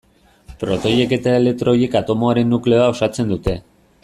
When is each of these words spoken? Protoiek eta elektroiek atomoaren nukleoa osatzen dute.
Protoiek 0.63 1.13
eta 1.19 1.35
elektroiek 1.41 1.99
atomoaren 2.01 2.53
nukleoa 2.55 2.91
osatzen 2.97 3.35
dute. 3.37 3.59